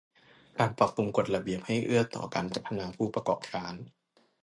[0.59, 3.73] การปรับปรุงกฎระเบียบให้เอื้อต่อการพัฒนาผู้ประกอบการ